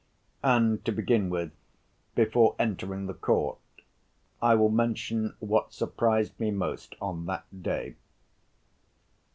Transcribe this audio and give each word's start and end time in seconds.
And, 0.41 0.83
to 0.85 0.91
begin 0.91 1.29
with, 1.29 1.51
before 2.15 2.55
entering 2.57 3.05
the 3.05 3.13
court, 3.13 3.59
I 4.41 4.55
will 4.55 4.69
mention 4.71 5.35
what 5.37 5.73
surprised 5.75 6.39
me 6.39 6.49
most 6.49 6.95
on 6.99 7.27
that 7.27 7.45
day. 7.61 7.93